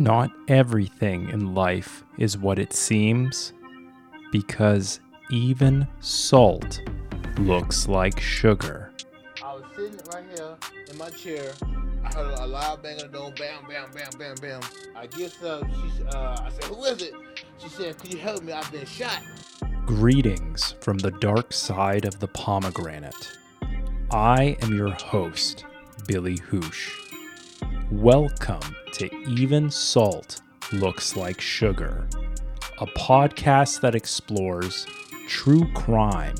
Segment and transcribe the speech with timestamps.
[0.00, 3.52] Not everything in life is what it seems,
[4.32, 4.98] because
[5.30, 6.80] even salt
[7.38, 8.94] looks like sugar.
[9.44, 10.56] I was sitting right here
[10.90, 11.52] in my chair.
[12.02, 14.62] I heard a loud bang on the door, bam, bam, bam, bam, bam.
[14.96, 15.68] I get up.
[15.68, 17.12] She, uh, I said, "Who is it?"
[17.58, 18.54] She said, "Could you help me?
[18.54, 19.22] I've been shot."
[19.84, 23.36] Greetings from the dark side of the pomegranate.
[24.10, 25.66] I am your host,
[26.06, 27.09] Billy Hoosh.
[27.90, 32.06] Welcome to Even Salt Looks Like Sugar,
[32.78, 34.86] a podcast that explores
[35.26, 36.36] true crime,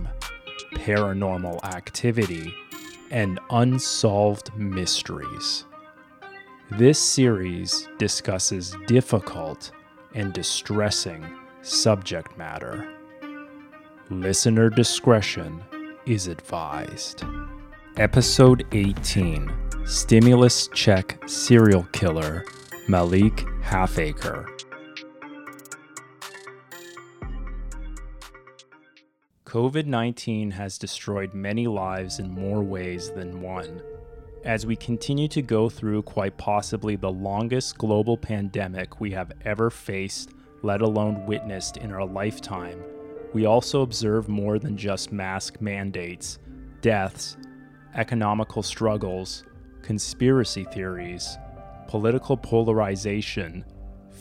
[0.77, 2.55] paranormal activity,
[3.11, 5.65] and unsolved mysteries.
[6.71, 9.73] This series discusses difficult
[10.15, 11.27] and distressing
[11.63, 12.89] subject matter.
[14.09, 15.61] Listener discretion
[16.07, 17.25] is advised.
[17.97, 22.45] Episode 18 Stimulus Check Serial Killer
[22.87, 24.47] Malik Halfacre.
[29.45, 33.83] COVID 19 has destroyed many lives in more ways than one.
[34.45, 39.71] As we continue to go through quite possibly the longest global pandemic we have ever
[39.71, 40.31] faced,
[40.63, 42.81] let alone witnessed in our lifetime,
[43.33, 46.39] we also observe more than just mask mandates,
[46.81, 47.37] deaths,
[47.97, 49.43] economical struggles,
[49.83, 51.39] conspiracy theories,
[51.89, 53.65] political polarization,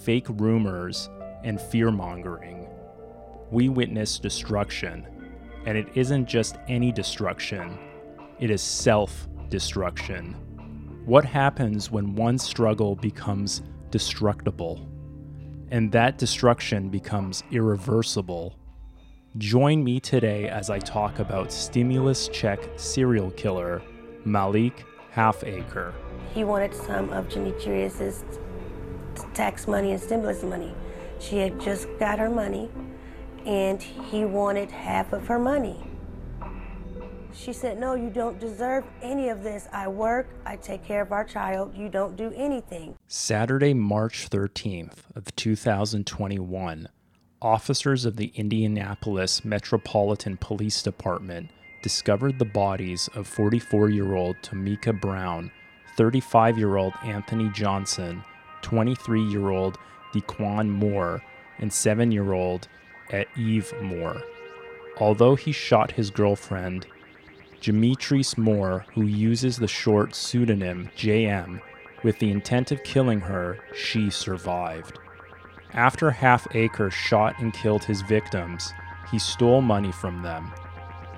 [0.03, 1.09] fake rumors,
[1.43, 2.67] and fear mongering.
[3.51, 5.05] We witness destruction,
[5.65, 7.77] and it isn't just any destruction,
[8.39, 10.35] it is self destruction.
[11.05, 14.87] What happens when one struggle becomes destructible,
[15.71, 18.55] and that destruction becomes irreversible?
[19.37, 23.81] Join me today as I talk about stimulus check serial killer
[24.25, 25.93] Malik Halfacre.
[26.33, 28.23] He wanted some of Demetrius's
[29.33, 30.73] tax money and stimulus money.
[31.19, 32.69] She had just got her money
[33.45, 35.85] and he wanted half of her money.
[37.33, 39.67] She said, No, you don't deserve any of this.
[39.71, 42.95] I work, I take care of our child, you don't do anything.
[43.07, 46.89] Saturday, March 13th of 2021,
[47.41, 51.49] officers of the Indianapolis Metropolitan Police Department
[51.81, 55.51] discovered the bodies of 44 year old Tamika Brown,
[55.95, 58.23] 35 year old Anthony Johnson,
[58.61, 59.77] 23 year old
[60.13, 61.21] Dequan Moore,
[61.59, 62.67] and 7 year old
[63.37, 64.21] Eve Moore.
[64.97, 66.85] Although he shot his girlfriend,
[67.61, 71.61] Demetrius Moore, who uses the short pseudonym JM,
[72.03, 74.99] with the intent of killing her, she survived.
[75.73, 78.73] After Halfacre shot and killed his victims,
[79.11, 80.51] he stole money from them.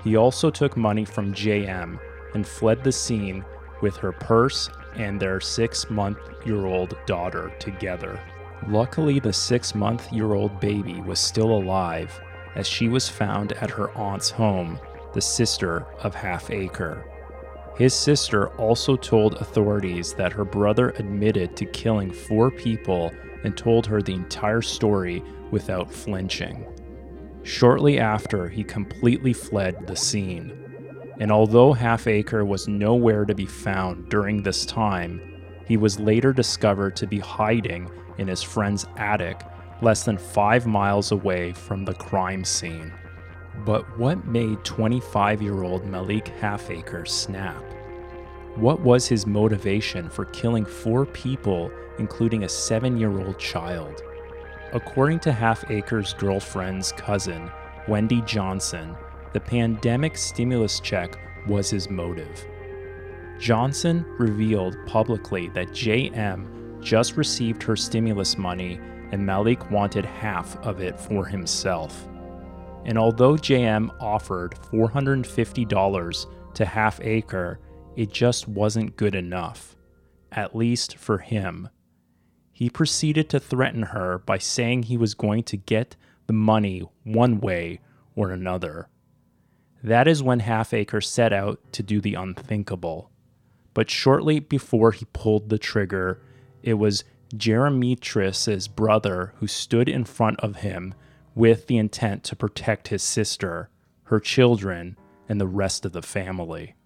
[0.02, 1.98] He also took money from JM
[2.34, 3.44] and fled the scene
[3.80, 8.20] with her purse and their six month year old daughter together.
[8.68, 12.20] Luckily, the six month year old baby was still alive
[12.54, 14.78] as she was found at her aunt's home,
[15.14, 17.04] the sister of Halfacre.
[17.76, 23.10] His sister also told authorities that her brother admitted to killing four people
[23.44, 26.66] and told her the entire story without flinching.
[27.44, 30.58] Shortly after, he completely fled the scene.
[31.18, 35.20] And although Halfacre was nowhere to be found during this time,
[35.66, 39.42] he was later discovered to be hiding in his friend's attic
[39.80, 42.92] less than five miles away from the crime scene.
[43.64, 47.62] But what made 25 year old Malik Halfacre snap?
[48.56, 54.02] What was his motivation for killing four people, including a seven year old child?
[54.74, 57.50] According to Halfacre's girlfriend's cousin,
[57.88, 58.96] Wendy Johnson,
[59.34, 62.46] the pandemic stimulus check was his motive.
[63.38, 68.80] Johnson revealed publicly that JM just received her stimulus money
[69.10, 72.08] and Malik wanted half of it for himself.
[72.86, 77.60] And although JM offered $450 to Halfacre,
[77.96, 79.76] it just wasn't good enough,
[80.32, 81.68] at least for him.
[82.62, 85.96] He proceeded to threaten her by saying he was going to get
[86.28, 87.80] the money one way
[88.14, 88.88] or another.
[89.82, 93.10] That is when Halfacre set out to do the unthinkable.
[93.74, 96.22] But shortly before he pulled the trigger,
[96.62, 97.02] it was
[97.34, 100.94] Jeremetris's brother who stood in front of him
[101.34, 103.70] with the intent to protect his sister,
[104.04, 104.96] her children,
[105.28, 106.76] and the rest of the family.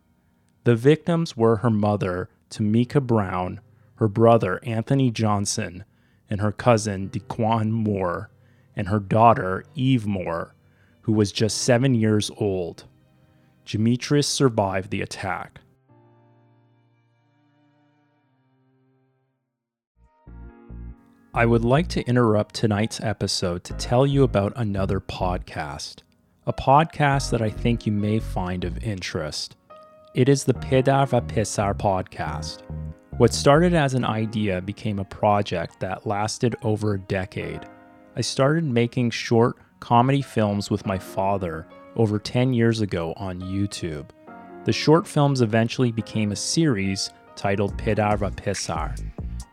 [0.65, 3.61] The victims were her mother, Tamika Brown,
[3.97, 5.85] her brother, Anthony Johnson,
[6.31, 8.31] and her cousin, Dequan Moore,
[8.75, 10.55] and her daughter, Eve Moore,
[11.03, 12.85] who was just seven years old.
[13.65, 15.61] Demetrius survived the attack.
[21.35, 25.97] I would like to interrupt tonight's episode to tell you about another podcast,
[26.47, 29.55] a podcast that I think you may find of interest.
[30.15, 32.63] It is the Pedar va Pisar podcast.
[33.19, 37.61] What started as an idea became a project that lasted over a decade.
[38.15, 41.67] I started making short comedy films with my father
[41.97, 44.11] over 10 years ago on YouTube.
[44.67, 48.95] The short films eventually became a series titled Pedar va Pisar.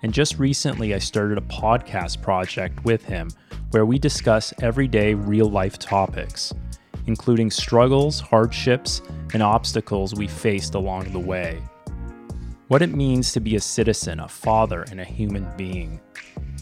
[0.01, 3.29] And just recently, I started a podcast project with him
[3.71, 6.53] where we discuss everyday real life topics,
[7.05, 9.01] including struggles, hardships,
[9.33, 11.61] and obstacles we faced along the way.
[12.69, 15.99] What it means to be a citizen, a father, and a human being.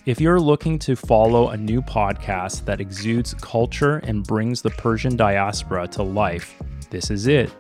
[0.08, 5.16] If you're looking to follow a new podcast that exudes culture and brings the Persian
[5.16, 6.56] diaspora to life,
[6.90, 7.56] this is it.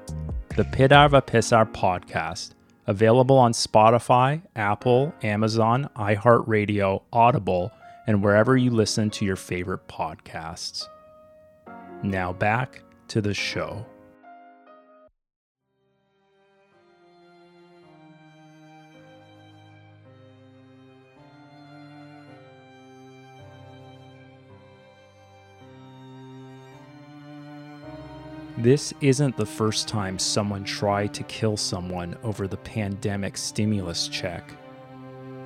[0.55, 2.53] The Pedar va Pisar podcast,
[2.87, 7.71] available on Spotify, Apple, Amazon, iHeartRadio, Audible,
[8.07, 10.87] and wherever you listen to your favorite podcasts.
[12.01, 13.85] Now back to the show.
[28.57, 34.51] This isn't the first time someone tried to kill someone over the pandemic stimulus check.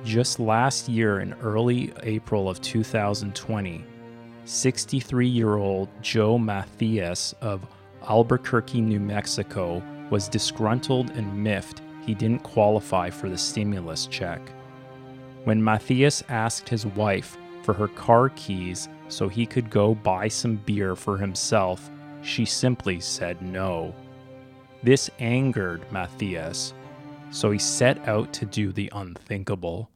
[0.04, 3.84] Just last year, in early April of 2020,
[4.44, 7.66] 63 year old Joe Matthias of
[8.08, 14.40] Albuquerque, New Mexico, was disgruntled and miffed he didn't qualify for the stimulus check.
[15.44, 20.56] When Matthias asked his wife for her car keys so he could go buy some
[20.56, 21.90] beer for himself,
[22.26, 23.94] she simply said no.
[24.82, 26.74] This angered Matthias,
[27.30, 29.90] so he set out to do the unthinkable.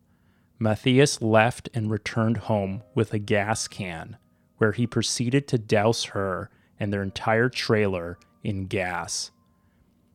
[0.59, 4.17] Matthias left and returned home with a gas can,
[4.59, 9.31] where he proceeded to douse her and their entire trailer in gas.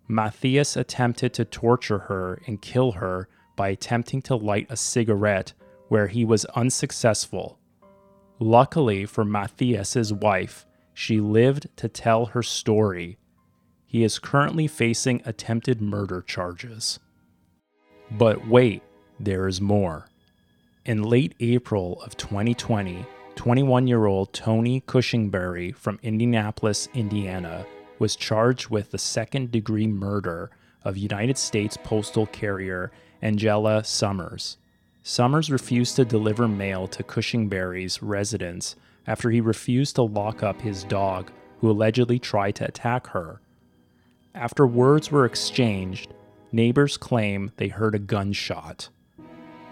[0.07, 5.53] Matthias attempted to torture her and kill her by attempting to light a cigarette
[5.89, 7.59] where he was unsuccessful.
[8.39, 10.65] Luckily for Matthias's wife,
[10.95, 13.17] she lived to tell her story.
[13.85, 16.99] He is currently facing attempted murder charges.
[18.09, 18.81] But wait,
[19.19, 20.07] there is more.
[20.85, 23.05] In late April of 2020,
[23.35, 27.65] 21 year old Tony Cushingberry from Indianapolis, Indiana,
[27.99, 30.49] was charged with the second degree murder
[30.85, 32.89] of United States postal carrier
[33.21, 34.57] Angela Summers.
[35.03, 40.83] Summers refused to deliver mail to Cushingberry's residence after he refused to lock up his
[40.83, 43.41] dog, who allegedly tried to attack her.
[44.33, 46.13] After words were exchanged,
[46.51, 48.89] neighbors claim they heard a gunshot.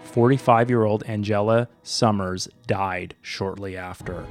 [0.04, 4.24] 45 year old Angela Summers died shortly after.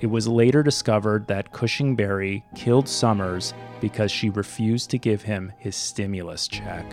[0.00, 5.74] It was later discovered that Cushingberry killed Summers because she refused to give him his
[5.74, 6.84] stimulus check.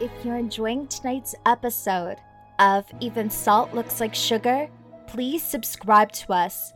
[0.00, 2.18] If you're enjoying tonight's episode
[2.58, 4.68] of Even Salt Looks Like Sugar,
[5.16, 6.74] please subscribe to us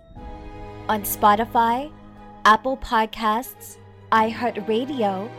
[0.89, 1.93] on Spotify,
[2.47, 3.77] Apple Podcasts,
[4.13, 5.31] iHeartRadio,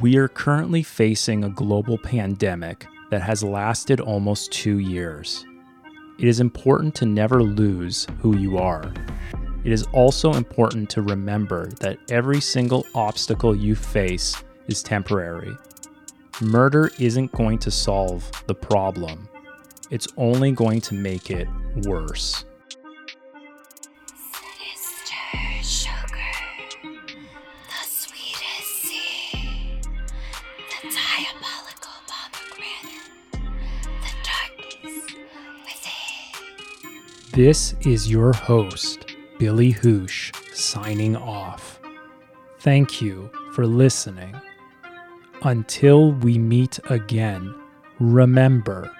[0.00, 5.46] We are currently facing a global pandemic that has lasted almost two years.
[6.22, 8.92] It is important to never lose who you are.
[9.64, 14.36] It is also important to remember that every single obstacle you face
[14.68, 15.52] is temporary.
[16.40, 19.28] Murder isn't going to solve the problem,
[19.90, 21.48] it's only going to make it
[21.84, 22.44] worse.
[37.32, 39.06] This is your host,
[39.38, 41.80] Billy Hoosh, signing off.
[42.58, 44.36] Thank you for listening.
[45.40, 47.54] Until we meet again,
[47.98, 48.94] remember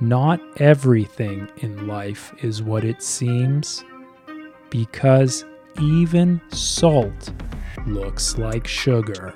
[0.00, 3.84] not everything in life is what it seems,
[4.70, 5.44] because
[5.78, 7.30] even salt
[7.86, 9.34] looks like sugar.